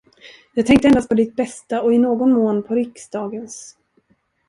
[0.53, 3.77] Jag tänkte endast på ditt bästa och i någon mån på riksdagens.